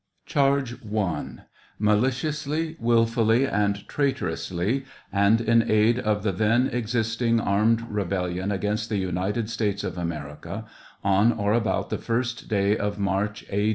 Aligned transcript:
Charge 0.25 0.83
I. 0.83 1.25
Maliciously, 1.77 2.75
wilfully, 2.79 3.45
and 3.45 3.87
traitorously, 3.87 4.85
and 5.13 5.39
in 5.39 5.69
aid 5.69 5.99
of 5.99 6.23
the 6.23 6.31
then 6.31 6.71
ex 6.73 6.95
isting 6.95 7.39
armed 7.39 7.81
rebellion 7.87 8.51
against 8.51 8.89
the 8.89 8.97
United 8.97 9.47
States 9.47 9.83
of 9.83 9.99
America, 9.99 10.65
on 11.03 11.31
or 11.31 11.53
about 11.53 11.91
the 11.91 11.99
first 11.99 12.47
day 12.49 12.75
of 12.75 12.97
March, 12.97 13.45
A. 13.51 13.69